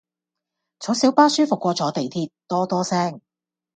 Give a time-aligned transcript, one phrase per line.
[0.79, 3.21] 坐小巴舒服過坐地鐵多多聲